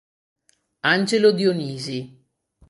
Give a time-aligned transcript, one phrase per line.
[0.93, 1.99] Angelo Dionisi